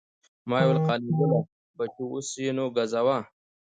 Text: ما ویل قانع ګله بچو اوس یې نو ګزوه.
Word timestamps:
ما 0.49 0.57
ویل 0.65 0.79
قانع 0.87 1.11
ګله 1.19 1.39
بچو 1.77 2.03
اوس 2.13 2.29
یې 2.43 2.51
نو 2.57 2.65
ګزوه. 2.75 3.17